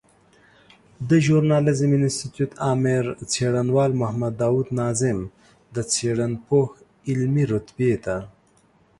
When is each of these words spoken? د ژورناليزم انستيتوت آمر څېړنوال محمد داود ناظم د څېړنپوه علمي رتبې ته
د 1.09 1.11
ژورناليزم 1.25 1.91
انستيتوت 1.99 2.51
آمر 2.71 3.05
څېړنوال 3.31 3.91
محمد 4.01 4.33
داود 4.41 4.67
ناظم 4.79 5.19
د 5.75 5.77
څېړنپوه 5.93 6.67
علمي 7.09 7.43
رتبې 7.53 7.93
ته 8.05 8.17